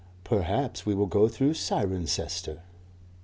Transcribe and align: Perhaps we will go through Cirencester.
Perhaps 0.23 0.83
we 0.83 0.95
will 0.95 1.05
go 1.05 1.27
through 1.27 1.53
Cirencester. 1.53 2.61